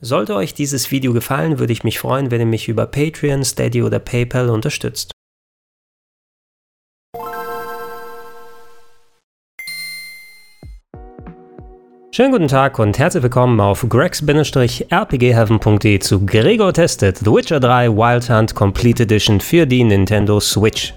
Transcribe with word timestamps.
Sollte 0.00 0.34
euch 0.34 0.52
dieses 0.52 0.90
Video 0.90 1.14
gefallen, 1.14 1.58
würde 1.58 1.72
ich 1.72 1.82
mich 1.82 1.98
freuen, 1.98 2.30
wenn 2.30 2.40
ihr 2.40 2.46
mich 2.46 2.68
über 2.68 2.84
Patreon, 2.86 3.42
Steady 3.44 3.82
oder 3.82 3.98
PayPal 3.98 4.50
unterstützt. 4.50 5.12
Schönen 12.10 12.32
guten 12.32 12.48
Tag 12.48 12.78
und 12.78 12.98
herzlich 12.98 13.22
willkommen 13.22 13.60
auf 13.60 13.86
gregs-rpgheaven.de 13.86 15.98
zu 15.98 16.24
Gregor 16.24 16.72
Tested 16.72 17.18
The 17.18 17.26
Witcher 17.26 17.60
3 17.60 17.90
Wild 17.90 18.30
Hunt 18.30 18.54
Complete 18.54 19.02
Edition 19.02 19.38
für 19.40 19.66
die 19.66 19.84
Nintendo 19.84 20.40
Switch. 20.40 20.94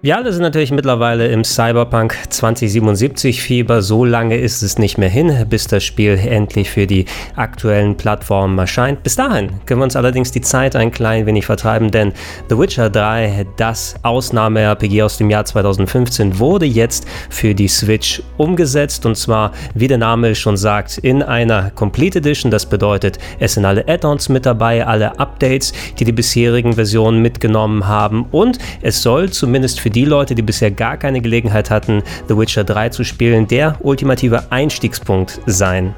Wir 0.00 0.16
alle 0.16 0.32
sind 0.32 0.42
natürlich 0.42 0.70
mittlerweile 0.70 1.26
im 1.26 1.42
Cyberpunk 1.42 2.16
2077 2.28 3.42
Fieber. 3.42 3.82
So 3.82 4.04
lange 4.04 4.36
ist 4.36 4.62
es 4.62 4.78
nicht 4.78 4.96
mehr 4.96 5.08
hin, 5.08 5.44
bis 5.50 5.66
das 5.66 5.82
Spiel 5.82 6.12
endlich 6.12 6.70
für 6.70 6.86
die 6.86 7.06
aktuellen 7.34 7.96
Plattformen 7.96 8.56
erscheint. 8.56 9.02
Bis 9.02 9.16
dahin 9.16 9.50
können 9.66 9.80
wir 9.80 9.84
uns 9.84 9.96
allerdings 9.96 10.30
die 10.30 10.40
Zeit 10.40 10.76
ein 10.76 10.92
klein 10.92 11.26
wenig 11.26 11.46
vertreiben, 11.46 11.90
denn 11.90 12.12
The 12.48 12.56
Witcher 12.56 12.90
3, 12.90 13.44
das 13.56 13.96
Ausnahme-RPG 14.04 15.02
aus 15.02 15.16
dem 15.16 15.30
Jahr 15.30 15.44
2015, 15.44 16.38
wurde 16.38 16.66
jetzt 16.66 17.04
für 17.28 17.52
die 17.52 17.66
Switch 17.66 18.22
umgesetzt 18.36 19.04
und 19.04 19.16
zwar, 19.16 19.50
wie 19.74 19.88
der 19.88 19.98
Name 19.98 20.36
schon 20.36 20.56
sagt, 20.56 20.98
in 20.98 21.24
einer 21.24 21.72
Complete 21.72 22.20
Edition. 22.20 22.52
Das 22.52 22.66
bedeutet, 22.66 23.18
es 23.40 23.54
sind 23.54 23.64
alle 23.64 23.88
Add-ons 23.88 24.28
mit 24.28 24.46
dabei, 24.46 24.86
alle 24.86 25.18
Updates, 25.18 25.72
die 25.98 26.04
die 26.04 26.12
bisherigen 26.12 26.74
Versionen 26.74 27.20
mitgenommen 27.20 27.88
haben 27.88 28.26
und 28.30 28.60
es 28.80 29.02
soll 29.02 29.30
zumindest 29.30 29.80
für 29.80 29.87
für 29.88 29.92
die 29.92 30.04
Leute, 30.04 30.34
die 30.34 30.42
bisher 30.42 30.70
gar 30.70 30.98
keine 30.98 31.22
Gelegenheit 31.22 31.70
hatten, 31.70 32.02
The 32.28 32.36
Witcher 32.36 32.62
3 32.62 32.90
zu 32.90 33.04
spielen, 33.04 33.48
der 33.48 33.78
ultimative 33.80 34.52
Einstiegspunkt 34.52 35.40
sein. 35.46 35.94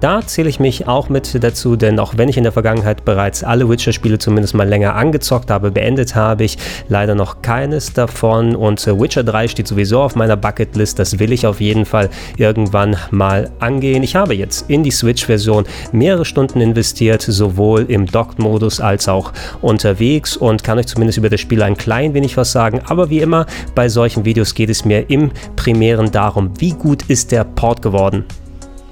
Da 0.00 0.20
zähle 0.20 0.50
ich 0.50 0.60
mich 0.60 0.86
auch 0.86 1.08
mit 1.08 1.42
dazu, 1.42 1.74
denn 1.74 1.98
auch 1.98 2.18
wenn 2.18 2.28
ich 2.28 2.36
in 2.36 2.42
der 2.42 2.52
Vergangenheit 2.52 3.06
bereits 3.06 3.42
alle 3.42 3.66
Witcher-Spiele 3.66 4.18
zumindest 4.18 4.54
mal 4.54 4.68
länger 4.68 4.94
angezockt 4.94 5.50
habe, 5.50 5.70
beendet 5.70 6.14
habe 6.14 6.44
ich 6.44 6.58
leider 6.88 7.14
noch 7.14 7.40
keines 7.40 7.94
davon 7.94 8.54
und 8.54 8.86
äh, 8.86 9.00
Witcher 9.00 9.24
3 9.24 9.48
steht 9.48 9.66
sowieso 9.66 10.02
auf 10.02 10.14
meiner 10.14 10.36
Bucketlist, 10.36 10.98
das 10.98 11.18
will 11.18 11.32
ich 11.32 11.46
auf 11.46 11.62
jeden 11.62 11.86
Fall 11.86 12.10
irgendwann 12.36 12.96
mal 13.10 13.50
angehen. 13.58 14.02
Ich 14.02 14.16
habe 14.16 14.34
jetzt 14.34 14.68
in 14.68 14.82
die 14.82 14.90
Switch-Version 14.90 15.64
mehrere 15.92 16.26
Stunden 16.26 16.60
investiert, 16.60 17.22
sowohl 17.22 17.86
im 17.88 18.04
Docked-Modus 18.04 18.80
als 18.80 19.08
auch 19.08 19.32
unterwegs 19.62 20.36
und 20.36 20.62
kann 20.62 20.78
euch 20.78 20.88
zumindest 20.88 21.16
über 21.16 21.30
das 21.30 21.40
Spiel 21.40 21.62
ein 21.62 21.76
klein 21.76 22.12
wenig 22.12 22.36
was 22.36 22.52
sagen, 22.52 22.82
aber 22.86 23.08
wie 23.08 23.20
immer 23.20 23.46
bei 23.74 23.88
solchen 23.88 24.26
Videos 24.26 24.54
geht 24.54 24.68
es 24.68 24.84
mir 24.84 25.08
im 25.08 25.30
Primären 25.56 26.12
darum, 26.12 26.50
wie 26.58 26.72
gut 26.72 27.04
ist 27.08 27.32
der 27.32 27.44
Port 27.44 27.80
geworden. 27.80 28.26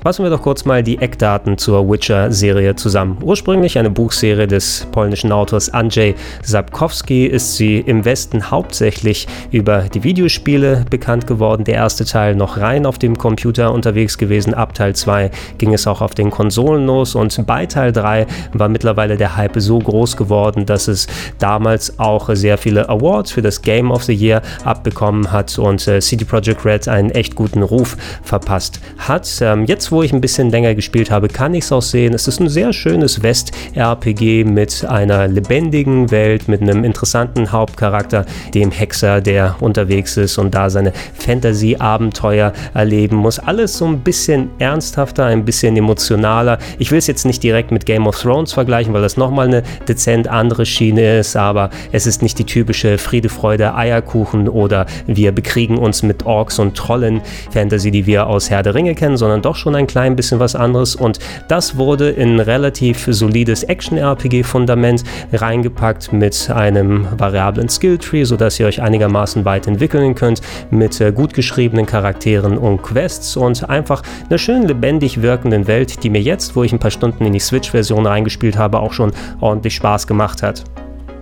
Fassen 0.05 0.23
wir 0.23 0.29
doch 0.29 0.43
kurz 0.43 0.67
mal 0.67 0.83
die 0.83 0.99
Eckdaten 0.99 1.57
zur 1.57 1.91
Witcher-Serie 1.91 2.77
zusammen. 2.77 3.17
Ursprünglich 3.23 3.79
eine 3.79 3.89
Buchserie 3.89 4.47
des 4.47 4.87
polnischen 4.93 5.33
Autors 5.33 5.73
Andrzej 5.73 6.15
Sapkowski 6.43 7.25
ist 7.25 7.57
sie 7.57 7.79
im 7.79 8.05
Westen 8.05 8.51
hauptsächlich 8.51 9.27
über 9.51 9.85
die 9.85 10.05
Videospiele 10.05 10.85
bekannt 10.91 11.27
geworden. 11.27 11.65
Der 11.65 11.77
erste 11.77 12.05
Teil 12.05 12.35
noch 12.35 12.59
rein 12.59 12.85
auf 12.85 12.99
dem 12.99 13.17
Computer 13.17 13.73
unterwegs 13.73 14.19
gewesen. 14.19 14.53
Ab 14.53 14.75
Teil 14.75 14.95
2 14.95 15.31
ging 15.57 15.73
es 15.73 15.87
auch 15.87 16.03
auf 16.03 16.15
den 16.15 16.31
Konsolen 16.31 16.85
los 16.85 17.15
und 17.15 17.47
bei 17.47 17.65
Teil 17.65 17.91
3 17.91 18.27
war 18.53 18.69
mittlerweile 18.69 19.17
der 19.17 19.39
Hype 19.39 19.59
so 19.59 19.79
groß 19.79 20.19
geworden, 20.19 20.67
dass 20.67 20.87
es 20.87 21.07
damals 21.39 21.99
auch 21.99 22.29
sehr 22.35 22.59
viele 22.59 22.91
Awards 22.91 23.33
für 23.33 23.41
das 23.41 23.63
Game 23.63 23.91
of 23.91 24.03
the 24.03 24.13
Year 24.13 24.43
abbekommen 24.67 25.33
hat 25.33 25.59
und 25.59 25.89
äh, 25.89 26.01
CD 26.03 26.27
Projekt 26.27 26.67
Red 26.67 26.89
einen 26.89 27.11
echt 27.11 27.35
guten 27.35 27.63
Ruf 27.63 27.97
verpasst 28.23 28.81
hat. 28.99 29.27
Ähm, 29.41 29.65
jetzt 29.65 29.94
wo 29.95 30.03
ich 30.03 30.13
ein 30.13 30.21
bisschen 30.21 30.51
länger 30.51 30.75
gespielt 30.75 31.11
habe, 31.11 31.29
kann 31.29 31.55
ich 31.55 31.65
es 31.65 31.73
auch 31.73 31.81
sehen. 31.81 32.15
Es 32.15 32.27
ist 32.27 32.41
ein 32.41 32.49
sehr 32.49 32.73
schönes 32.73 33.23
West-RPG 33.23 34.45
mit 34.45 34.85
einer 34.85 35.29
lebendigen 35.29 36.11
Welt, 36.11 36.49
mit 36.49 36.61
einem 36.61 36.83
interessanten 36.83 37.53
Hauptcharakter, 37.53 38.27
dem 38.53 38.73
Hexer, 38.73 39.21
der 39.21 39.55
unterwegs 39.61 40.17
ist 40.17 40.37
und 40.37 40.53
da 40.53 40.69
seine 40.69 40.93
Fantasy-Abenteuer 41.15 42.53
erleben 42.75 43.17
muss. 43.17 43.39
Alles 43.39 43.79
so 43.79 43.87
ein 43.87 44.01
bisschen 44.01 44.51
ernsthafter, 44.59 45.27
ein 45.27 45.45
bisschen 45.45 45.77
emotionaler. 45.77 46.59
Ich 46.79 46.91
will 46.91 46.99
es 46.99 47.07
jetzt 47.07 47.25
nicht 47.25 47.43
direkt 47.43 47.71
mit 47.71 47.87
Game 47.87 48.09
of 48.09 48.21
Thrones 48.21 48.53
vergleichen, 48.53 48.93
weil 48.95 49.03
das 49.03 49.17
nochmal 49.17 49.47
eine 49.47 49.63
dezent 49.87 50.27
andere 50.27 50.67
Schiene 50.67 51.21
ist, 51.21 51.37
aber 51.37 51.71
es 51.93 52.07
ist 52.09 52.21
nicht 52.21 52.39
die 52.41 52.45
typische 52.45 52.99
Friede, 52.99 53.29
Freude, 53.29 53.77
Eierkuchen 53.77 54.49
oder 54.49 54.87
wir 55.07 55.31
bekriegen 55.31 55.79
uns 55.79 56.03
mit 56.03 56.27
Orks 56.27 56.59
und 56.59 56.77
Trollen 56.77 57.21
Fantasy, 57.53 57.93
die 57.93 58.07
wir 58.07 58.27
aus 58.27 58.51
Herr 58.51 58.65
der 58.65 58.75
Ringe 58.75 58.97
kennen, 58.97 59.17
sondern 59.17 59.41
doch 59.41 59.55
schon 59.55 59.77
ein 59.77 59.84
ein 59.85 59.87
klein 59.87 60.17
bisschen 60.17 60.41
was 60.41 60.57
anderes 60.57 60.97
und 60.97 61.19
das 61.49 61.77
wurde 61.77 62.11
in 62.11 62.41
relativ 62.41 63.07
solides 63.09 63.63
Action-RPG-Fundament 63.63 65.05
reingepackt 65.33 66.13
mit 66.13 66.51
einem 66.51 67.07
variablen 67.19 67.69
Skill-Tree, 67.69 68.25
sodass 68.25 68.59
ihr 68.59 68.67
euch 68.67 68.83
einigermaßen 68.83 69.45
weit 69.45 69.67
entwickeln 69.67 70.15
könnt 70.15 70.41
mit 70.71 71.01
äh, 71.01 71.13
gut 71.13 71.35
geschriebenen 71.35 71.87
Charakteren 71.87 72.59
und 72.59 72.83
Quests 72.83 73.37
und 73.37 73.69
einfach 73.69 74.03
einer 74.29 74.39
schön 74.39 74.67
lebendig 74.67 75.23
wirkenden 75.23 75.67
Welt, 75.67 76.03
die 76.03 76.11
mir 76.11 76.23
jetzt, 76.23 76.57
wo 76.57 76.65
ich 76.65 76.73
ein 76.73 76.79
paar 76.79 76.91
Stunden 76.91 77.25
in 77.25 77.33
die 77.33 77.41
Switch-Version 77.41 78.07
reingespielt 78.07 78.57
habe, 78.57 78.81
auch 78.81 78.93
schon 78.93 79.13
ordentlich 79.41 79.75
Spaß 79.75 80.07
gemacht 80.07 80.43
hat. 80.43 80.65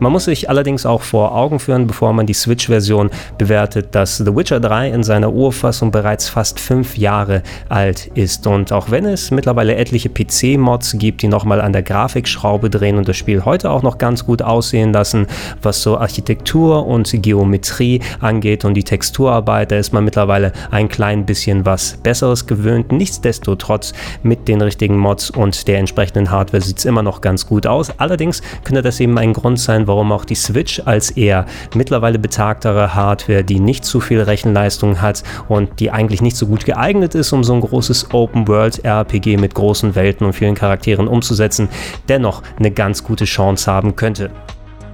Man 0.01 0.13
muss 0.13 0.25
sich 0.25 0.49
allerdings 0.51 0.85
auch 0.85 1.03
vor 1.03 1.35
Augen 1.35 1.61
führen, 1.61 1.87
bevor 1.87 2.13
man 2.13 2.27
die 2.27 2.35
Switch-Version 2.35 3.11
bewertet, 3.39 3.95
dass 3.95 4.17
The 4.19 4.35
Witcher 4.35 4.59
3 4.59 4.91
in 4.91 5.05
seiner 5.05 5.33
Urfassung 5.33 5.91
bereits 5.91 6.29
fast 6.29 6.59
fünf 6.59 6.97
Jahre 6.97 7.43
alt 7.69 8.07
ist. 8.15 8.47
Und 8.47 8.73
auch 8.73 8.91
wenn 8.91 9.05
es 9.05 9.31
mittlerweile 9.31 9.77
etliche 9.77 10.09
PC-Mods 10.09 10.97
gibt, 10.99 11.23
die 11.23 11.29
nochmal 11.29 11.61
an 11.61 11.73
der 11.73 11.83
Grafikschraube 11.83 12.69
drehen 12.71 12.97
und 12.97 13.09
das 13.09 13.17
Spiel 13.17 13.45
heute 13.45 13.71
auch 13.71 13.83
noch 13.83 13.99
ganz 13.99 14.27
gut 14.27 14.43
aussehen 14.43 14.93
lassen, 14.93 15.27
was 15.63 15.83
so 15.83 15.99
Architektur 15.99 16.87
und 16.87 17.11
Geometrie 17.23 18.01
angeht 18.21 18.65
und 18.65 18.75
die 18.75 18.85
Texturarbeit, 18.85 19.71
da 19.71 19.77
ist 19.77 19.93
man 19.93 20.05
mittlerweile 20.05 20.53
ein 20.71 20.89
klein 20.89 21.27
bisschen 21.27 21.65
was 21.65 21.99
Besseres 22.03 22.47
gewöhnt. 22.47 22.93
Nichtsdestotrotz 22.93 23.93
mit 24.23 24.49
den 24.49 24.61
richtigen 24.61 24.99
Mods 24.99 25.31
und 25.31 25.69
der 25.69 25.79
entsprechenden 25.79 26.31
Hardware 26.31 26.63
sieht 26.63 26.79
es 26.79 26.85
immer 26.85 27.03
noch 27.03 27.21
ganz 27.21 27.47
gut 27.47 27.67
aus. 27.67 27.93
Allerdings 27.99 28.43
könnte 28.65 28.83
das 28.83 28.99
eben 29.01 29.17
ein 29.19 29.33
Grund 29.33 29.61
sein, 29.61 29.82
warum 29.87 30.13
auch 30.13 30.25
die 30.25 30.35
Switch 30.35 30.83
als 30.85 31.11
eher 31.11 31.47
mittlerweile 31.75 32.19
betagtere 32.19 32.95
Hardware, 32.95 33.45
die 33.45 33.61
nicht 33.61 33.85
zu 33.85 34.01
viel 34.01 34.21
Rechenleistung 34.21 35.01
hat 35.01 35.23
und 35.49 35.81
die 35.81 35.91
eigentlich 35.91 36.23
nicht 36.23 36.37
so 36.37 36.47
gut 36.47 36.65
geeignet 36.65 37.15
ist, 37.15 37.33
um 37.33 37.45
so 37.45 37.55
ein 37.55 37.61
großes 37.61 38.13
Open-World-RPG 38.13 39.37
mit 39.37 39.55
großen 39.55 39.95
Welten 39.95 40.27
und 40.27 40.33
vielen 40.33 40.55
Charakteren 40.55 41.09
umzusetzen, 41.09 41.69
dennoch 42.09 42.43
eine 42.59 42.71
ganz 42.71 43.05
gute 43.05 43.25
Chance 43.25 43.71
haben 43.71 43.97
könnte. 43.97 44.31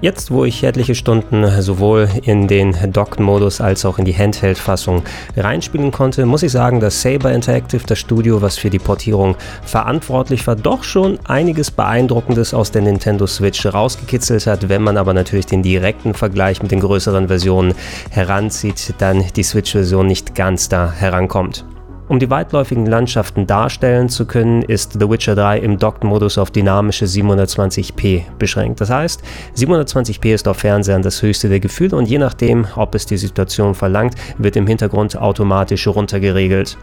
Jetzt, 0.00 0.31
wo 0.31 0.44
ich 0.44 0.62
etliche 0.62 0.94
Stunden 0.94 1.60
sowohl 1.60 2.09
in 2.22 2.47
den 2.47 2.76
Docked-Modus 2.92 3.60
als 3.60 3.84
auch 3.84 3.98
in 3.98 4.04
die 4.04 4.16
Handheld-Fassung 4.16 5.03
reinspielen 5.36 5.91
konnte, 5.91 6.25
muss 6.25 6.44
ich 6.44 6.53
sagen, 6.53 6.78
dass 6.78 7.03
Saber 7.03 7.32
Interactive, 7.32 7.82
das 7.84 7.98
Studio, 7.98 8.41
was 8.41 8.56
für 8.56 8.70
die 8.70 8.78
Portierung 8.78 9.34
verantwortlich 9.64 10.47
war, 10.47 10.54
doch 10.54 10.84
schon 10.84 11.19
einiges 11.25 11.72
Beeindruckendes 11.72 12.54
aus 12.54 12.70
der 12.70 12.82
Nintendo 12.82 13.26
Switch 13.26 13.66
rausgekitzelt 13.66 14.47
hat. 14.47 14.69
Wenn 14.69 14.82
man 14.82 14.98
aber 14.98 15.14
natürlich 15.14 15.47
den 15.47 15.64
direkten 15.64 16.15
Vergleich 16.15 16.62
mit 16.62 16.70
den 16.70 16.78
größeren 16.78 17.26
Versionen 17.26 17.75
heranzieht, 18.10 18.94
dann 18.98 19.25
die 19.34 19.42
Switch-Version 19.42 20.06
nicht 20.06 20.36
ganz 20.36 20.69
da 20.69 20.92
herankommt. 20.92 21.65
Um 22.08 22.19
die 22.19 22.30
weitläufigen 22.30 22.86
Landschaften 22.86 23.46
darstellen 23.46 24.08
zu 24.08 24.24
können, 24.24 24.62
ist 24.62 24.94
The 24.94 25.10
Witcher 25.10 25.34
3 25.34 25.58
im 25.58 25.78
Docked-Modus 25.78 26.38
auf 26.38 26.50
dynamische 26.50 27.04
720p 27.04 28.22
beschränkt. 28.38 28.80
Das 28.80 28.88
heißt, 28.88 29.22
720p 29.54 30.32
ist 30.32 30.48
auf 30.48 30.56
Fernsehern 30.56 31.02
das 31.02 31.20
höchste 31.20 31.50
der 31.50 31.60
Gefühle 31.60 31.97
und 31.97 32.08
je 32.08 32.16
nachdem, 32.16 32.66
ob 32.76 32.94
es 32.94 33.04
die 33.04 33.18
Situation 33.18 33.74
verlangt, 33.74 34.14
wird 34.38 34.56
im 34.56 34.66
Hintergrund 34.66 35.18
automatisch 35.18 35.86
runtergeregelt. 35.86 36.78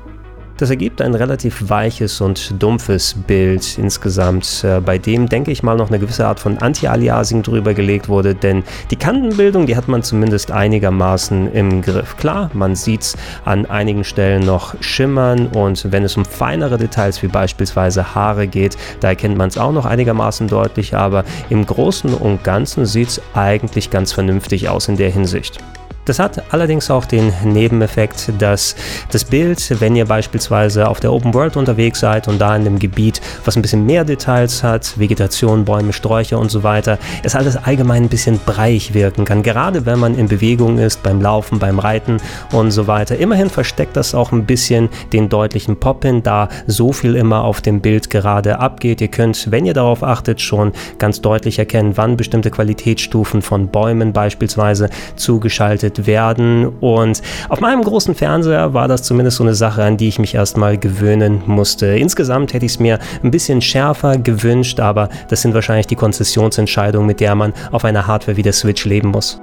Das 0.57 0.69
ergibt 0.69 1.01
ein 1.01 1.13
relativ 1.15 1.69
weiches 1.69 2.21
und 2.21 2.61
dumpfes 2.63 3.13
Bild 3.27 3.77
insgesamt, 3.77 4.63
äh, 4.63 4.79
bei 4.79 4.97
dem, 4.97 5.27
denke 5.27 5.51
ich 5.51 5.63
mal, 5.63 5.75
noch 5.75 5.89
eine 5.89 5.99
gewisse 5.99 6.25
Art 6.25 6.39
von 6.39 6.57
Anti-Aliasing 6.57 7.43
drüber 7.43 7.73
gelegt 7.73 8.07
wurde, 8.07 8.35
denn 8.35 8.63
die 8.89 8.95
Kantenbildung, 8.95 9.65
die 9.65 9.75
hat 9.75 9.89
man 9.89 10.01
zumindest 10.01 10.51
einigermaßen 10.51 11.51
im 11.51 11.81
Griff. 11.81 12.15
Klar, 12.15 12.51
man 12.53 12.77
sieht 12.77 13.01
es 13.01 13.17
an 13.43 13.65
einigen 13.65 14.05
Stellen 14.05 14.45
noch 14.45 14.81
schimmern 14.81 15.47
und 15.47 15.91
wenn 15.91 16.05
es 16.05 16.15
um 16.15 16.23
feinere 16.23 16.77
Details 16.77 17.21
wie 17.21 17.27
beispielsweise 17.27 18.15
Haare 18.15 18.47
geht, 18.47 18.77
da 19.01 19.09
erkennt 19.09 19.37
man 19.37 19.49
es 19.49 19.57
auch 19.57 19.73
noch 19.73 19.85
einigermaßen 19.85 20.47
deutlich, 20.47 20.95
aber 20.95 21.25
im 21.49 21.65
Großen 21.65 22.13
und 22.13 22.45
Ganzen 22.45 22.85
sieht 22.85 23.09
es 23.09 23.21
eigentlich 23.33 23.89
ganz 23.89 24.13
vernünftig 24.13 24.69
aus 24.69 24.87
in 24.87 24.95
der 24.95 25.09
Hinsicht. 25.09 25.59
Das 26.05 26.19
hat 26.19 26.53
allerdings 26.53 26.91
auch 26.91 27.05
den 27.05 27.33
Nebeneffekt, 27.43 28.31
dass 28.37 28.75
das 29.11 29.25
Bild, 29.25 29.81
wenn 29.81 29.95
ihr 29.95 30.05
beispielsweise 30.05 30.87
auf 30.87 30.99
der 30.99 31.11
Open 31.11 31.33
World 31.33 31.57
unterwegs 31.57 31.99
seid 31.99 32.27
und 32.27 32.39
da 32.39 32.55
in 32.55 32.61
einem 32.61 32.77
Gebiet, 32.77 33.21
was 33.43 33.55
ein 33.55 33.63
bisschen 33.63 33.87
mehr 33.87 34.05
Details 34.05 34.61
hat, 34.61 34.99
Vegetation, 34.99 35.65
Bäume, 35.65 35.93
Sträucher 35.93 36.37
und 36.37 36.51
so 36.51 36.61
weiter, 36.61 36.99
es 37.23 37.35
alles 37.35 37.57
allgemein 37.57 38.03
ein 38.03 38.09
bisschen 38.09 38.39
breiig 38.45 38.93
wirken 38.93 39.25
kann. 39.25 39.41
Gerade 39.41 39.87
wenn 39.87 39.97
man 39.97 40.15
in 40.15 40.27
Bewegung 40.27 40.77
ist, 40.77 41.01
beim 41.01 41.21
Laufen, 41.21 41.57
beim 41.57 41.79
Reiten 41.79 42.17
und 42.51 42.69
so 42.69 42.85
weiter. 42.85 43.17
Immerhin 43.17 43.49
versteckt 43.49 43.97
das 43.97 44.13
auch 44.13 44.31
ein 44.31 44.45
bisschen 44.45 44.89
den 45.11 45.27
deutlichen 45.27 45.77
Pop 45.77 46.03
hin, 46.03 46.21
da 46.21 46.49
so 46.67 46.93
viel 46.93 47.15
immer 47.15 47.43
auf 47.43 47.61
dem 47.61 47.81
Bild 47.81 48.11
gerade 48.11 48.59
abgeht. 48.59 49.01
Ihr 49.01 49.07
könnt, 49.07 49.49
wenn 49.49 49.65
ihr 49.65 49.73
darauf 49.73 50.03
achtet, 50.03 50.39
schon 50.39 50.71
ganz 50.99 51.21
deutlich 51.21 51.57
erkennen, 51.57 51.93
wann 51.95 52.15
bestimmte 52.15 52.51
Qualitätsstufen 52.51 53.41
von 53.41 53.69
Bäumen 53.69 54.13
beispielsweise 54.13 54.89
zugeschaltet 55.15 55.94
verwendet 55.95 56.07
werden. 56.07 56.67
Und 56.79 57.21
auf 57.49 57.59
meinem 57.59 57.83
großen 57.83 58.15
Fernseher 58.15 58.73
war 58.73 58.87
das 58.87 59.03
zumindest 59.03 59.37
so 59.37 59.43
eine 59.43 59.55
Sache, 59.55 59.83
an 59.83 59.97
die 59.97 60.07
ich 60.07 60.19
mich 60.19 60.35
erstmal 60.35 60.77
gewöhnen 60.77 61.41
musste. 61.45 61.87
Insgesamt 61.87 62.53
hätte 62.53 62.65
ich 62.65 62.73
es 62.73 62.79
mir 62.79 62.99
ein 63.23 63.31
bisschen 63.31 63.61
schärfer 63.61 64.17
gewünscht, 64.17 64.79
aber 64.79 65.09
das 65.29 65.41
sind 65.41 65.53
wahrscheinlich 65.53 65.87
die 65.87 65.95
Konzessionsentscheidungen, 65.95 67.07
mit 67.07 67.19
der 67.19 67.35
man 67.35 67.53
auf 67.71 67.85
einer 67.85 68.07
Hardware 68.07 68.37
wie 68.37 68.43
der 68.43 68.53
Switch 68.53 68.85
leben 68.85 69.09
muss. 69.09 69.39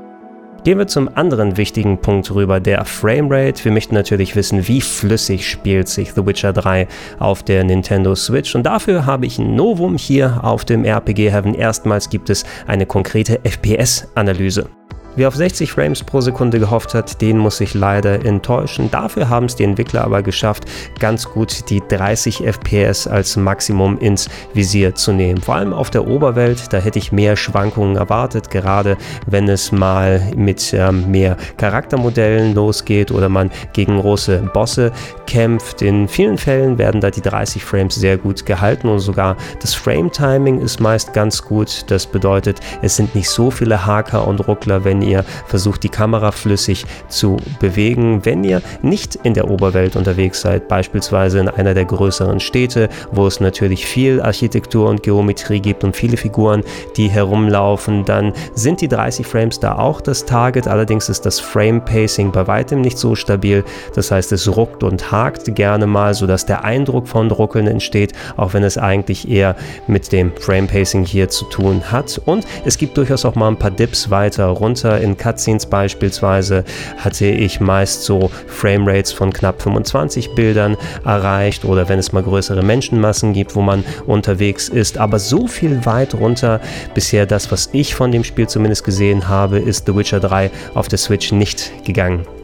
Gehen 0.64 0.78
wir 0.78 0.86
zum 0.86 1.10
anderen 1.16 1.56
wichtigen 1.56 1.98
Punkt 1.98 2.32
rüber, 2.32 2.60
der 2.60 2.84
Framerate. 2.84 3.64
Wir 3.64 3.72
möchten 3.72 3.96
natürlich 3.96 4.36
wissen, 4.36 4.68
wie 4.68 4.80
flüssig 4.80 5.50
spielt 5.50 5.88
sich 5.88 6.12
The 6.12 6.24
Witcher 6.24 6.52
3 6.52 6.86
auf 7.18 7.42
der 7.42 7.64
Nintendo 7.64 8.14
Switch. 8.14 8.54
Und 8.54 8.62
dafür 8.62 9.04
habe 9.04 9.26
ich 9.26 9.40
ein 9.40 9.56
Novum 9.56 9.96
hier 9.96 10.38
auf 10.44 10.64
dem 10.64 10.84
RPG 10.84 11.32
Heaven. 11.32 11.54
Erstmals 11.54 12.10
gibt 12.10 12.30
es 12.30 12.44
eine 12.68 12.86
konkrete 12.86 13.40
FPS-Analyse. 13.42 14.68
Wer 15.14 15.28
auf 15.28 15.36
60 15.36 15.70
Frames 15.70 16.02
pro 16.02 16.22
Sekunde 16.22 16.58
gehofft 16.58 16.94
hat, 16.94 17.20
den 17.20 17.36
muss 17.36 17.60
ich 17.60 17.74
leider 17.74 18.24
enttäuschen. 18.24 18.90
Dafür 18.90 19.28
haben 19.28 19.44
es 19.44 19.56
die 19.56 19.64
Entwickler 19.64 20.04
aber 20.04 20.22
geschafft, 20.22 20.64
ganz 20.98 21.28
gut 21.28 21.68
die 21.68 21.82
30 21.86 22.46
FPS 22.46 23.06
als 23.06 23.36
Maximum 23.36 23.98
ins 23.98 24.30
Visier 24.54 24.94
zu 24.94 25.12
nehmen. 25.12 25.42
Vor 25.42 25.56
allem 25.56 25.74
auf 25.74 25.90
der 25.90 26.06
Oberwelt, 26.06 26.72
da 26.72 26.78
hätte 26.78 26.98
ich 26.98 27.12
mehr 27.12 27.36
Schwankungen 27.36 27.96
erwartet, 27.96 28.50
gerade 28.50 28.96
wenn 29.26 29.50
es 29.50 29.70
mal 29.70 30.22
mit 30.34 30.72
ähm, 30.72 31.10
mehr 31.10 31.36
Charaktermodellen 31.58 32.54
losgeht 32.54 33.10
oder 33.10 33.28
man 33.28 33.50
gegen 33.74 34.00
große 34.00 34.50
Bosse 34.54 34.92
kämpft. 35.26 35.82
In 35.82 36.08
vielen 36.08 36.38
Fällen 36.38 36.78
werden 36.78 37.02
da 37.02 37.10
die 37.10 37.20
30 37.20 37.62
Frames 37.62 37.96
sehr 37.96 38.16
gut 38.16 38.46
gehalten 38.46 38.88
und 38.88 39.00
sogar 39.00 39.36
das 39.60 39.74
Frame-Timing 39.74 40.58
ist 40.60 40.80
meist 40.80 41.12
ganz 41.12 41.42
gut. 41.42 41.84
Das 41.88 42.06
bedeutet, 42.06 42.60
es 42.80 42.96
sind 42.96 43.14
nicht 43.14 43.28
so 43.28 43.50
viele 43.50 43.84
Haker 43.84 44.26
und 44.26 44.48
Ruckler, 44.48 44.84
wenn 44.84 45.01
ihr 45.02 45.24
versucht, 45.46 45.82
die 45.82 45.88
Kamera 45.88 46.30
flüssig 46.30 46.84
zu 47.08 47.36
bewegen. 47.60 48.24
Wenn 48.24 48.44
ihr 48.44 48.62
nicht 48.82 49.16
in 49.16 49.34
der 49.34 49.50
Oberwelt 49.50 49.96
unterwegs 49.96 50.40
seid, 50.40 50.68
beispielsweise 50.68 51.40
in 51.40 51.48
einer 51.48 51.74
der 51.74 51.84
größeren 51.84 52.40
Städte, 52.40 52.88
wo 53.10 53.26
es 53.26 53.40
natürlich 53.40 53.86
viel 53.86 54.20
Architektur 54.20 54.88
und 54.88 55.02
Geometrie 55.02 55.60
gibt 55.60 55.84
und 55.84 55.96
viele 55.96 56.16
Figuren, 56.16 56.62
die 56.96 57.08
herumlaufen, 57.08 58.04
dann 58.04 58.32
sind 58.54 58.80
die 58.80 58.88
30 58.88 59.26
Frames 59.26 59.60
da 59.60 59.76
auch 59.76 60.00
das 60.00 60.24
Target. 60.24 60.68
Allerdings 60.68 61.08
ist 61.08 61.26
das 61.26 61.40
Frame-Pacing 61.40 62.32
bei 62.32 62.46
weitem 62.46 62.80
nicht 62.80 62.98
so 62.98 63.14
stabil. 63.14 63.64
Das 63.94 64.10
heißt, 64.10 64.32
es 64.32 64.56
ruckt 64.56 64.82
und 64.82 65.10
hakt 65.10 65.54
gerne 65.54 65.86
mal, 65.86 66.14
sodass 66.14 66.46
der 66.46 66.64
Eindruck 66.64 67.08
von 67.08 67.30
Ruckeln 67.30 67.66
entsteht, 67.66 68.12
auch 68.36 68.54
wenn 68.54 68.62
es 68.62 68.78
eigentlich 68.78 69.28
eher 69.28 69.56
mit 69.86 70.12
dem 70.12 70.32
Frame-Pacing 70.36 71.04
hier 71.04 71.28
zu 71.28 71.44
tun 71.46 71.82
hat. 71.90 72.20
Und 72.24 72.46
es 72.64 72.78
gibt 72.78 72.96
durchaus 72.96 73.24
auch 73.24 73.34
mal 73.34 73.48
ein 73.48 73.58
paar 73.58 73.70
Dips 73.70 74.10
weiter 74.10 74.46
runter 74.46 74.91
runter. 74.92 75.00
In 75.00 75.16
Cutscenes 75.16 75.66
beispielsweise 75.66 76.64
hatte 76.96 77.26
ich 77.26 77.60
meist 77.60 78.04
so 78.04 78.30
Framerates 78.46 79.12
von 79.12 79.32
knapp 79.32 79.62
25 79.62 80.34
Bildern 80.34 80.76
erreicht 81.04 81.64
oder 81.64 81.88
wenn 81.88 81.98
es 81.98 82.12
mal 82.12 82.22
größere 82.22 82.62
Menschenmassen 82.62 83.32
gibt, 83.32 83.54
wo 83.54 83.62
man 83.62 83.84
unterwegs 84.06 84.68
ist. 84.68 84.98
Aber 84.98 85.18
so 85.18 85.46
viel 85.46 85.84
weit 85.84 86.14
runter 86.14 86.60
bisher 86.94 87.26
das, 87.26 87.50
was 87.50 87.70
ich 87.72 87.94
von 87.94 88.12
dem 88.12 88.24
Spiel 88.24 88.48
zumindest 88.48 88.84
gesehen 88.84 89.28
habe, 89.28 89.58
ist 89.58 89.86
The 89.86 89.94
Witcher 89.94 90.20
3 90.20 90.50
auf 90.74 90.88
der 90.88 90.98
Switch 90.98 91.32
nicht 91.32 91.72
gegangen. 91.84 92.41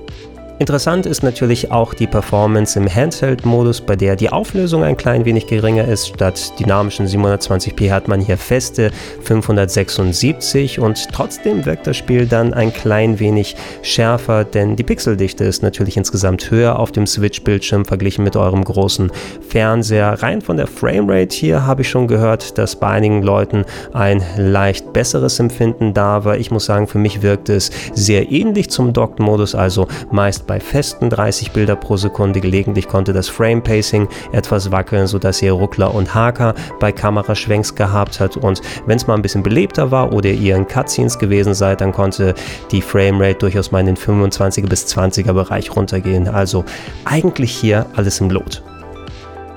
Interessant 0.61 1.07
ist 1.07 1.23
natürlich 1.23 1.71
auch 1.71 1.95
die 1.95 2.09
Performance 2.09 2.77
im 2.77 2.93
Handheld-Modus, 2.93 3.81
bei 3.81 3.95
der 3.95 4.17
die 4.17 4.31
Auflösung 4.31 4.83
ein 4.83 4.97
klein 4.97 5.25
wenig 5.25 5.47
geringer 5.47 5.87
ist. 5.87 6.09
Statt 6.09 6.59
dynamischen 6.59 7.07
720p 7.07 7.93
hat 7.93 8.09
man 8.09 8.21
hier 8.21 8.37
feste 8.37 8.91
576 9.23 10.81
und 10.81 11.13
trotzdem 11.13 11.65
wirkt 11.65 11.87
das 11.87 11.97
Spiel 11.97 12.27
dann 12.27 12.55
ein 12.55 12.73
klein 12.73 13.21
wenig 13.21 13.55
schärfer, 13.83 14.43
denn 14.45 14.75
die 14.75 14.83
Pixeldichte 14.83 15.45
ist 15.45 15.63
natürlich 15.63 15.97
insgesamt 15.97 16.51
höher 16.51 16.77
auf 16.77 16.91
dem 16.91 17.07
Switch-Bildschirm 17.07 17.85
verglichen 17.85 18.25
mit 18.25 18.35
eurem 18.35 18.65
großen 18.65 19.13
Fernseher. 19.49 20.21
Rein 20.21 20.41
von 20.41 20.57
der 20.57 20.67
Framerate 20.67 21.37
hier 21.37 21.67
habe 21.67 21.83
ich 21.83 21.89
schon 21.89 22.09
gehört, 22.09 22.59
dass 22.59 22.75
bei 22.75 22.89
einigen 22.89 23.23
Leuten 23.23 23.65
ein 23.93 24.25
leicht 24.37 24.93
besseres 24.93 25.39
Empfinden 25.39 25.95
da 25.95 26.25
war. 26.25 26.37
Ich 26.37 26.51
muss 26.51 26.65
sagen, 26.65 26.89
für 26.89 26.99
mich 26.99 27.23
wirkt 27.23 27.49
es 27.49 27.71
sehr 27.95 28.33
ähnlich 28.33 28.71
zum 28.71 28.93
Docked-Modus, 28.93 29.55
also 29.55 29.87
meist 30.11 30.48
bei 30.49 30.59
festen 30.59 31.11
30 31.11 31.53
Bilder 31.53 31.77
pro 31.77 31.97
Sekunde. 31.97 32.41
Gelegentlich 32.41 32.89
konnte 32.89 33.13
das 33.13 33.29
Frame 33.29 33.63
Pacing 33.63 34.09
etwas 34.33 34.73
wackeln, 34.73 35.07
sodass 35.07 35.41
ihr 35.41 35.53
Ruckler 35.53 35.95
und 35.95 36.13
Haker 36.13 36.55
bei 36.81 36.91
Kameraschwenks 36.91 37.77
gehabt 37.77 38.19
hat. 38.19 38.37
Und 38.37 38.61
wenn 38.87 38.97
es 38.97 39.07
mal 39.07 39.15
ein 39.15 39.23
bisschen 39.23 39.45
belebter 39.45 39.93
war 39.93 40.13
oder 40.13 40.31
ihr 40.31 40.57
in 40.57 40.67
Cutscenes 40.67 41.21
gewesen 41.21 41.55
seid, 41.55 41.81
dann 41.81 41.93
konnte 41.93 42.35
die 42.73 42.83
Framerate 42.83 43.39
durchaus 43.39 43.71
mal 43.71 43.81
in 43.81 43.87
den 43.87 43.97
25er 43.97 44.69
bis 44.69 44.87
20er 44.87 45.35
Bereich 45.35 45.77
runtergehen. 45.77 46.27
Also 46.27 46.65
eigentlich 47.05 47.53
hier 47.53 47.87
alles 47.95 48.21
im 48.21 48.31
Lot. 48.31 48.63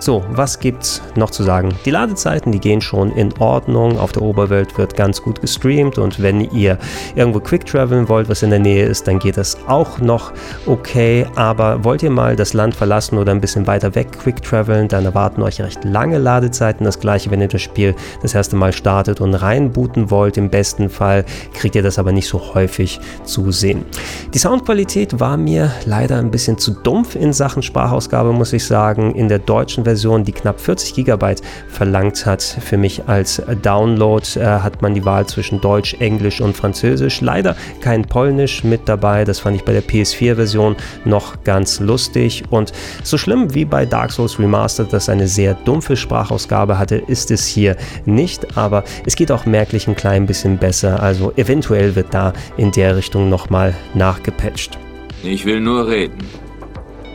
So, 0.02 0.26
was 0.32 0.58
gibt's 0.58 1.00
noch 1.16 1.30
zu 1.30 1.44
sagen? 1.44 1.76
Die 1.86 1.92
Ladezeiten, 1.92 2.52
die 2.52 2.60
gehen 2.60 2.82
schon 2.82 3.12
in 3.12 3.32
Ordnung. 3.38 4.00
Auf 4.00 4.12
der 4.12 4.24
Oberwelt 4.24 4.76
wird 4.80 4.96
ganz 4.96 5.22
gut 5.22 5.42
gestreamt 5.42 6.00
und 6.00 6.20
wenn 6.20 6.42
ihr 6.42 6.80
irgendwo 7.14 7.40
quick 7.40 7.68
traveln 7.68 8.10
wollt, 8.10 8.28
was 8.28 8.42
in 8.42 8.50
der 8.50 8.58
Nähe 8.58 8.84
ist, 8.84 9.08
dann 9.08 9.20
geht 9.20 9.38
das 9.38 9.60
auch 9.68 10.00
noch 10.00 10.34
okay. 10.66 11.28
Aber 11.36 11.84
wollt 11.84 12.02
ihr 12.02 12.10
mal 12.10 12.36
das 12.36 12.54
Land 12.54 12.74
verlassen 12.74 13.20
oder 13.20 13.32
ein 13.32 13.42
bisschen 13.42 13.68
weiter 13.68 13.94
weg 13.94 14.12
quick 14.12 14.42
traveln, 14.42 14.88
dann 14.88 15.06
erwarten 15.06 15.44
euch 15.44 15.62
recht 15.62 15.84
lange 15.84 16.18
Ladezeiten. 16.18 16.84
Das 16.84 17.00
gleiche, 17.00 17.30
wenn 17.30 17.40
ihr 17.40 17.48
das 17.48 17.62
Spiel 17.62 17.94
das 18.24 18.34
erste 18.34 18.56
Mal 18.56 18.74
startet 18.74 19.22
und 19.22 19.36
reinbooten 19.36 20.10
wollt. 20.10 20.36
Im 20.36 20.50
besten 20.50 20.90
Fall 20.90 21.26
kriegt 21.54 21.76
ihr 21.76 21.84
das 21.84 22.00
aber 22.00 22.12
nicht 22.12 22.28
so 22.28 22.56
häufig 22.56 23.00
zu 23.24 23.52
sehen. 23.52 23.86
Die 24.34 24.40
Soundqualität 24.40 25.20
war 25.20 25.38
mir 25.38 25.72
leider 25.86 26.18
ein 26.18 26.32
bisschen 26.32 26.58
zu 26.58 26.72
dumpf 26.72 27.16
in 27.16 27.34
Sachen 27.34 27.62
Sprachausgabe, 27.62 28.34
muss 28.34 28.52
ich 28.52 28.66
sagen. 28.66 29.14
In 29.14 29.28
der 29.28 29.38
deutschen 29.38 29.84
Version 29.84 29.91
Version, 29.92 30.24
die 30.24 30.32
knapp 30.32 30.62
40 30.62 30.94
GB 30.94 31.36
verlangt 31.68 32.26
hat. 32.26 32.42
Für 32.42 32.78
mich 32.78 33.08
als 33.08 33.42
Download 33.62 34.26
äh, 34.40 34.46
hat 34.46 34.82
man 34.82 34.94
die 34.94 35.04
Wahl 35.04 35.26
zwischen 35.26 35.60
Deutsch, 35.60 35.96
Englisch 36.00 36.40
und 36.40 36.56
Französisch. 36.56 37.20
Leider 37.20 37.58
kein 37.82 38.04
Polnisch 38.04 38.64
mit 38.64 38.88
dabei. 38.88 39.26
Das 39.26 39.40
fand 39.40 39.58
ich 39.58 39.64
bei 39.66 39.74
der 39.74 39.84
PS4-Version 39.84 40.78
noch 41.04 41.44
ganz 41.44 41.82
lustig. 41.82 42.44
Und 42.50 42.72
so 43.04 43.18
schlimm 43.18 43.54
wie 43.54 43.66
bei 43.66 43.86
Dark 43.86 44.12
Souls 44.12 44.40
Remastered, 44.40 44.94
das 44.94 45.10
eine 45.10 45.28
sehr 45.28 45.56
dumpfe 45.56 45.98
Sprachausgabe 45.98 46.80
hatte, 46.80 46.96
ist 46.96 47.30
es 47.32 47.46
hier 47.46 47.76
nicht. 48.06 48.58
Aber 48.58 48.86
es 49.06 49.18
geht 49.18 49.32
auch 49.32 49.46
merklich 49.46 49.88
ein 49.88 49.96
klein 49.96 50.26
bisschen 50.26 50.58
besser. 50.58 51.04
Also 51.04 51.34
eventuell 51.36 51.96
wird 51.96 52.14
da 52.14 52.32
in 52.56 52.72
der 52.72 52.96
Richtung 52.96 53.30
nochmal 53.30 53.76
nachgepatcht. 53.94 54.80
Ich 55.22 55.46
will 55.46 55.60
nur 55.60 55.88
reden. 55.88 56.18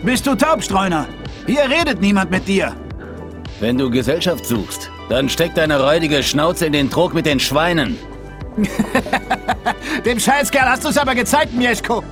Bist 0.03 0.27
du 0.27 0.35
Taubstreuner? 0.35 1.09
Hier 1.47 1.71
redet 1.71 2.01
niemand 2.01 2.31
mit 2.31 2.49
dir. 2.49 2.75
Wenn 3.61 3.79
du 3.79 3.89
Gesellschaft 3.89 4.45
suchst, 4.45 4.91
dann 5.09 5.29
steck 5.29 5.55
deine 5.55 5.81
räudige 5.81 6.23
Schnauze 6.23 6.67
in 6.67 6.73
den 6.73 6.91
Trog 6.91 7.15
mit 7.15 7.25
den 7.25 7.41
Schweinen. 7.41 7.97
Dem 10.05 10.19
Scheißkerl 10.19 10.69
hast 10.69 10.85
du 10.85 10.89
es 10.89 10.99
aber 10.99 11.15
gezeigt, 11.15 11.53
Mieszko. 11.55 12.03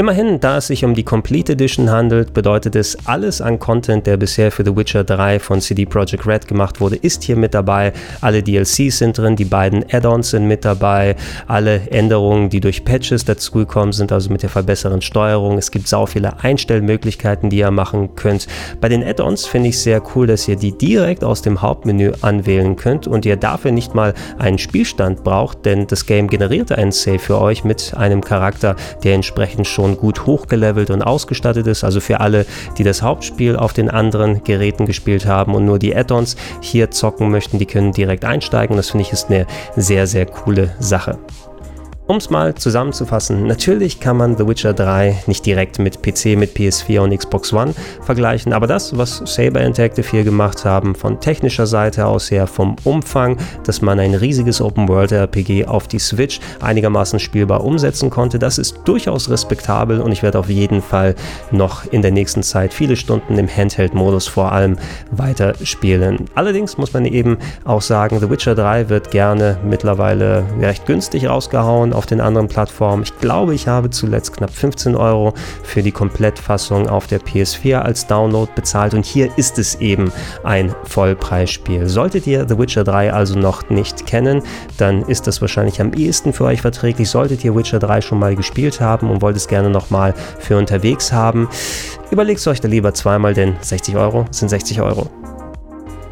Immerhin, 0.00 0.38
da 0.38 0.58
es 0.58 0.68
sich 0.68 0.84
um 0.84 0.94
die 0.94 1.02
Complete 1.02 1.54
Edition 1.54 1.90
handelt, 1.90 2.32
bedeutet 2.32 2.76
es, 2.76 2.96
alles 3.08 3.40
an 3.40 3.58
Content, 3.58 4.06
der 4.06 4.16
bisher 4.16 4.52
für 4.52 4.64
The 4.64 4.76
Witcher 4.76 5.02
3 5.02 5.40
von 5.40 5.60
CD 5.60 5.86
Projekt 5.86 6.24
Red 6.24 6.46
gemacht 6.46 6.80
wurde, 6.80 6.94
ist 6.94 7.24
hier 7.24 7.34
mit 7.34 7.52
dabei. 7.52 7.92
Alle 8.20 8.44
DLCs 8.44 8.96
sind 8.96 9.18
drin, 9.18 9.34
die 9.34 9.44
beiden 9.44 9.84
Add-ons 9.90 10.30
sind 10.30 10.46
mit 10.46 10.64
dabei, 10.64 11.16
alle 11.48 11.80
Änderungen, 11.90 12.48
die 12.48 12.60
durch 12.60 12.84
Patches 12.84 13.24
dazugekommen 13.24 13.92
sind, 13.92 14.12
also 14.12 14.30
mit 14.30 14.44
der 14.44 14.50
verbesserten 14.50 15.02
Steuerung. 15.02 15.58
Es 15.58 15.72
gibt 15.72 15.88
sau 15.88 16.06
viele 16.06 16.44
Einstellmöglichkeiten, 16.44 17.50
die 17.50 17.58
ihr 17.58 17.72
machen 17.72 18.14
könnt. 18.14 18.46
Bei 18.80 18.88
den 18.88 19.02
Add-ons 19.02 19.46
finde 19.46 19.70
ich 19.70 19.80
sehr 19.80 20.00
cool, 20.14 20.28
dass 20.28 20.46
ihr 20.46 20.54
die 20.54 20.78
direkt 20.78 21.24
aus 21.24 21.42
dem 21.42 21.60
Hauptmenü 21.60 22.12
anwählen 22.20 22.76
könnt 22.76 23.08
und 23.08 23.26
ihr 23.26 23.34
dafür 23.34 23.72
nicht 23.72 23.96
mal 23.96 24.14
einen 24.38 24.58
Spielstand 24.58 25.24
braucht, 25.24 25.66
denn 25.66 25.88
das 25.88 26.06
Game 26.06 26.28
generiert 26.28 26.70
einen 26.70 26.92
Save 26.92 27.18
für 27.18 27.40
euch 27.40 27.64
mit 27.64 27.94
einem 27.96 28.22
Charakter, 28.22 28.76
der 29.02 29.16
entsprechend 29.16 29.66
schon 29.66 29.87
schon 29.88 29.96
gut 29.96 30.26
hochgelevelt 30.26 30.90
und 30.90 31.02
ausgestattet 31.02 31.66
ist. 31.66 31.84
Also 31.84 32.00
für 32.00 32.20
alle, 32.20 32.46
die 32.76 32.84
das 32.84 33.02
Hauptspiel 33.02 33.56
auf 33.56 33.72
den 33.72 33.90
anderen 33.90 34.44
Geräten 34.44 34.86
gespielt 34.86 35.26
haben 35.26 35.54
und 35.54 35.64
nur 35.64 35.78
die 35.78 35.94
Add-ons 35.94 36.36
hier 36.60 36.90
zocken 36.90 37.30
möchten, 37.30 37.58
die 37.58 37.66
können 37.66 37.92
direkt 37.92 38.24
einsteigen. 38.24 38.76
Das 38.76 38.90
finde 38.90 39.02
ich 39.02 39.12
ist 39.12 39.30
eine 39.30 39.46
sehr, 39.76 40.06
sehr 40.06 40.26
coole 40.26 40.74
Sache. 40.78 41.18
Um 42.10 42.16
es 42.16 42.30
mal 42.30 42.54
zusammenzufassen, 42.54 43.46
natürlich 43.46 44.00
kann 44.00 44.16
man 44.16 44.34
The 44.34 44.48
Witcher 44.48 44.72
3 44.72 45.24
nicht 45.26 45.44
direkt 45.44 45.78
mit 45.78 46.00
PC, 46.00 46.38
mit 46.38 46.56
PS4 46.56 47.00
und 47.00 47.14
Xbox 47.14 47.52
One 47.52 47.74
vergleichen, 48.00 48.54
aber 48.54 48.66
das, 48.66 48.96
was 48.96 49.20
Saber 49.26 49.60
Interactive 49.60 50.10
hier 50.10 50.24
gemacht 50.24 50.64
haben, 50.64 50.94
von 50.94 51.20
technischer 51.20 51.66
Seite 51.66 52.06
aus 52.06 52.30
her, 52.30 52.46
vom 52.46 52.76
Umfang, 52.84 53.36
dass 53.64 53.82
man 53.82 54.00
ein 54.00 54.14
riesiges 54.14 54.62
Open-World-RPG 54.62 55.66
auf 55.66 55.86
die 55.86 55.98
Switch 55.98 56.40
einigermaßen 56.62 57.20
spielbar 57.20 57.62
umsetzen 57.62 58.08
konnte, 58.08 58.38
das 58.38 58.56
ist 58.56 58.78
durchaus 58.86 59.28
respektabel 59.28 60.00
und 60.00 60.10
ich 60.10 60.22
werde 60.22 60.38
auf 60.38 60.48
jeden 60.48 60.80
Fall 60.80 61.14
noch 61.50 61.84
in 61.92 62.00
der 62.00 62.10
nächsten 62.10 62.42
Zeit 62.42 62.72
viele 62.72 62.96
Stunden 62.96 63.36
im 63.36 63.54
Handheld-Modus 63.54 64.28
vor 64.28 64.50
allem 64.52 64.78
weiterspielen. 65.10 66.24
Allerdings 66.34 66.78
muss 66.78 66.94
man 66.94 67.04
eben 67.04 67.36
auch 67.66 67.82
sagen, 67.82 68.18
The 68.18 68.30
Witcher 68.30 68.54
3 68.54 68.88
wird 68.88 69.10
gerne 69.10 69.58
mittlerweile 69.62 70.46
recht 70.58 70.86
günstig 70.86 71.28
rausgehauen 71.28 71.97
auf 71.98 72.06
den 72.06 72.20
anderen 72.20 72.48
Plattformen. 72.48 73.02
Ich 73.02 73.18
glaube, 73.18 73.54
ich 73.54 73.68
habe 73.68 73.90
zuletzt 73.90 74.36
knapp 74.36 74.50
15 74.50 74.94
Euro 74.94 75.34
für 75.64 75.82
die 75.82 75.92
Komplettfassung 75.92 76.88
auf 76.88 77.08
der 77.08 77.20
PS4 77.20 77.80
als 77.80 78.06
Download 78.06 78.50
bezahlt 78.54 78.94
und 78.94 79.04
hier 79.04 79.30
ist 79.36 79.58
es 79.58 79.74
eben 79.80 80.10
ein 80.44 80.74
Vollpreisspiel. 80.84 81.88
Solltet 81.88 82.26
ihr 82.26 82.48
The 82.48 82.56
Witcher 82.56 82.84
3 82.84 83.12
also 83.12 83.38
noch 83.38 83.68
nicht 83.68 84.06
kennen, 84.06 84.42
dann 84.78 85.02
ist 85.02 85.26
das 85.26 85.40
wahrscheinlich 85.40 85.80
am 85.80 85.92
ehesten 85.92 86.32
für 86.32 86.44
euch 86.44 86.62
verträglich. 86.62 87.10
Solltet 87.10 87.44
ihr 87.44 87.54
Witcher 87.54 87.80
3 87.80 88.00
schon 88.00 88.20
mal 88.20 88.36
gespielt 88.36 88.80
haben 88.80 89.10
und 89.10 89.20
wollt 89.20 89.36
es 89.36 89.48
gerne 89.48 89.68
nochmal 89.68 90.14
für 90.38 90.56
unterwegs 90.56 91.12
haben, 91.12 91.48
überlegt 92.12 92.38
es 92.38 92.46
euch 92.46 92.60
da 92.60 92.68
lieber 92.68 92.94
zweimal, 92.94 93.34
denn 93.34 93.56
60 93.60 93.96
Euro 93.96 94.24
sind 94.30 94.48
60 94.48 94.80
Euro. 94.80 95.17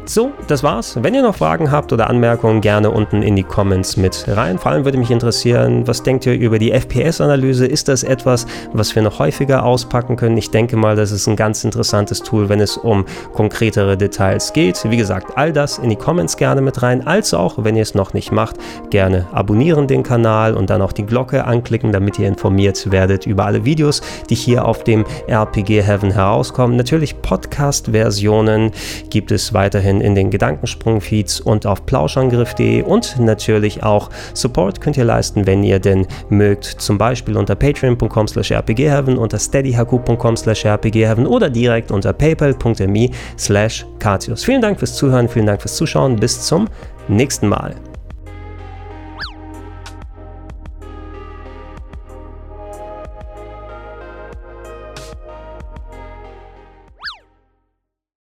So, 0.09 0.31
das 0.47 0.63
war's. 0.63 0.97
Wenn 1.03 1.13
ihr 1.15 1.21
noch 1.21 1.35
Fragen 1.35 1.69
habt 1.69 1.91
oder 1.91 2.09
Anmerkungen, 2.09 2.61
gerne 2.61 2.91
unten 2.91 3.21
in 3.21 3.35
die 3.35 3.43
Comments 3.43 3.97
mit 3.97 4.23
rein. 4.29 4.57
Vor 4.57 4.71
allem 4.71 4.85
würde 4.85 4.97
mich 4.97 5.11
interessieren, 5.11 5.85
was 5.85 6.01
denkt 6.01 6.25
ihr 6.25 6.33
über 6.33 6.59
die 6.59 6.71
FPS-Analyse? 6.71 7.65
Ist 7.65 7.89
das 7.89 8.03
etwas, 8.03 8.45
was 8.71 8.95
wir 8.95 9.01
noch 9.01 9.19
häufiger 9.19 9.65
auspacken 9.65 10.15
können? 10.15 10.37
Ich 10.37 10.49
denke 10.49 10.77
mal, 10.77 10.95
das 10.95 11.11
ist 11.11 11.27
ein 11.27 11.35
ganz 11.35 11.65
interessantes 11.65 12.23
Tool, 12.23 12.47
wenn 12.47 12.61
es 12.61 12.77
um 12.77 13.03
konkretere 13.33 13.97
Details 13.97 14.53
geht. 14.53 14.81
Wie 14.89 14.95
gesagt, 14.95 15.37
all 15.37 15.51
das 15.51 15.77
in 15.77 15.89
die 15.89 15.97
Comments 15.97 16.37
gerne 16.37 16.61
mit 16.61 16.81
rein. 16.81 17.05
Als 17.05 17.33
auch, 17.33 17.65
wenn 17.65 17.75
ihr 17.75 17.81
es 17.81 17.93
noch 17.93 18.13
nicht 18.13 18.31
macht, 18.31 18.55
gerne 18.89 19.27
abonnieren 19.33 19.87
den 19.87 20.03
Kanal 20.03 20.53
und 20.53 20.69
dann 20.69 20.81
auch 20.81 20.93
die 20.93 21.05
Glocke 21.05 21.43
anklicken, 21.43 21.91
damit 21.91 22.17
ihr 22.17 22.29
informiert 22.29 22.91
werdet 22.91 23.25
über 23.25 23.45
alle 23.45 23.65
Videos, 23.65 24.01
die 24.29 24.35
hier 24.35 24.63
auf 24.63 24.85
dem 24.85 25.03
RPG 25.27 25.81
Heaven 25.81 26.11
herauskommen. 26.11 26.77
Natürlich 26.77 27.21
Podcast-Versionen 27.21 28.71
gibt 29.09 29.31
es 29.31 29.53
weiterhin 29.53 29.96
in 30.01 30.15
den 30.15 30.29
Gedankensprung-Feeds 30.29 31.41
und 31.41 31.65
auf 31.65 31.85
plauschangriff.de 31.85 32.81
und 32.83 33.19
natürlich 33.19 33.83
auch 33.83 34.09
Support 34.33 34.81
könnt 34.81 34.97
ihr 34.97 35.05
leisten, 35.05 35.45
wenn 35.45 35.63
ihr 35.63 35.79
denn 35.79 36.07
mögt, 36.29 36.65
zum 36.65 36.97
Beispiel 36.97 37.37
unter 37.37 37.55
patreon.com 37.55 38.27
slash 38.27 38.51
rpgheaven, 38.51 39.17
unter 39.17 39.39
steadyhq.com 39.39 40.37
slash 40.37 40.65
rpgheaven 40.65 41.27
oder 41.27 41.49
direkt 41.49 41.91
unter 41.91 42.13
paypal.me 42.13 43.09
slash 43.37 43.85
Vielen 44.35 44.61
Dank 44.61 44.79
fürs 44.79 44.95
Zuhören, 44.95 45.27
vielen 45.27 45.45
Dank 45.45 45.61
fürs 45.61 45.75
Zuschauen, 45.75 46.15
bis 46.15 46.41
zum 46.41 46.67
nächsten 47.07 47.47
Mal. 47.47 47.75